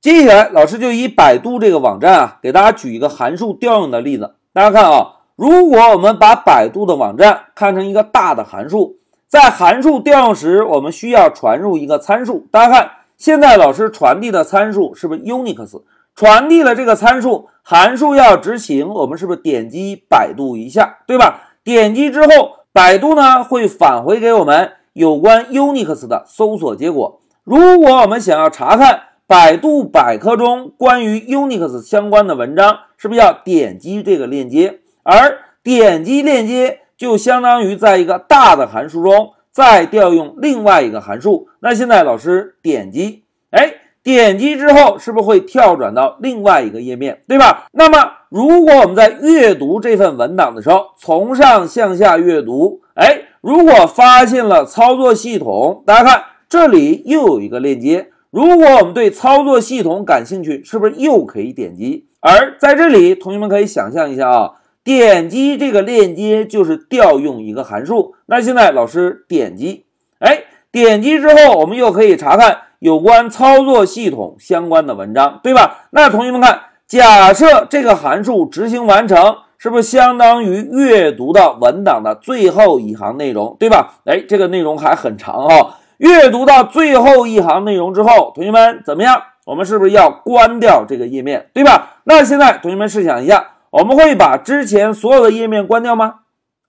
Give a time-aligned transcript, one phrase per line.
[0.00, 4.34] 接下来，老师就以百度这个网站啊，给大家举一个函数调用的例子。
[4.54, 8.96] 大家看啊，如果我们把百度的网站看成一个大的函数，
[9.28, 12.46] 在函数调用时，我们需要传入一个参数。
[12.50, 15.82] 大家看，现在老师传递的参数是不是 Unix？
[16.16, 21.42] 传递了这个参数，函数要执行，我们是不是点击百度一下，对吧？
[21.62, 27.20] 点击之后，百度呢会返回给我们有关 Unix 的搜索结果。
[27.44, 34.80] 如果我们想要查看，百度百科中关于 Unix 相关的文章是不是要点击这个链接？
[35.04, 41.46] 而点击链接就相当于在一个大的函数中再调用另外一个函数。
[41.60, 47.68] 那现在老师点击，哎，点击之后是不是会跳转到另外一个页面，对吧？
[47.70, 58.08] 那么如果我们在阅读这份文档的时候，从上向下阅读，哎，如果发现了操作系统，大家看这里又有一个链接。
[58.30, 62.06] 如果我们对操作系统感兴趣，是不是又可以点击？
[62.20, 64.52] 而在这里，同学们可以想象一下啊，
[64.84, 68.14] 点击这个链接就是调用一个函数。
[68.26, 69.84] 那现在老师点击，
[70.20, 75.88] 哎，点击之后，我们又可以查看有关操作系统相关的文章，对吧？
[75.90, 84.00] 那同学们看，假设这个函数执行完成，是不是相当于阅读到文档的最后一行内容，对吧？
[84.04, 85.78] 哎，这个内容还很长啊。
[86.00, 89.22] 阅读到最后一行内容之后，同学们怎么样？
[89.44, 91.96] 我们是不是要关掉这个页面，对吧？
[92.04, 96.20] 那现在同学们试想一下，我们会把之前所有的页面关掉吗？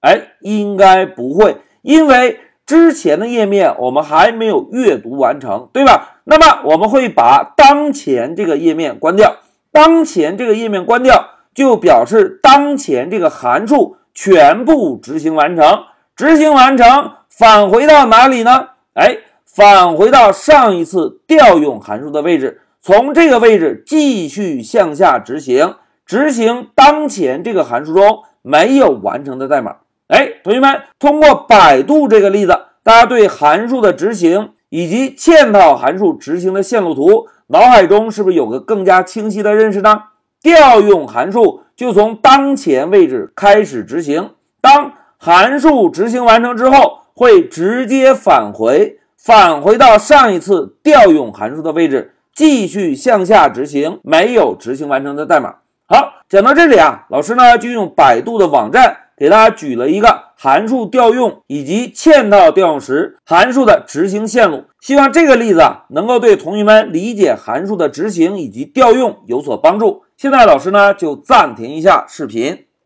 [0.01, 6.17] 哎，应该不会，因为之前的页面我们还没有阅读完成，对吧？
[6.25, 9.37] 那么我们会把当前这个页面关掉，
[9.71, 15.83] 当前这个页面关掉，就表示当前这个函数全部执行完成。
[16.17, 18.67] 执行完成，返回到哪里呢？
[18.93, 25.75] 哎，返回到上一次调用函数的位置，从这个位置继续向下执行，
[26.05, 29.77] 执行当前这个函数中没有完成的代码。
[30.07, 32.51] 哎，同学们，通过百度这个例子，
[32.83, 40.03] 大家对函数的执行以及嵌套函数执行的线路图，脑海中是不是有个更加清晰的认识呢？
[40.41, 47.00] 调用函数就从当前位置开始执行，当函数执行完成之后。
[47.13, 55.55] 会直接返回，返回到上一次调用函数的位置，继续向下执行没有执行完成的代码。
[55.87, 70.03] 好，讲到这里啊，老师呢就用百度的网站给大家举了一个函数调用以及嵌套调用时函数的执行线路，希望这个例子啊能够对同学们理解函数的执行以及调用有所帮助。
[70.15, 72.65] 现在老师呢就暂停一下视频。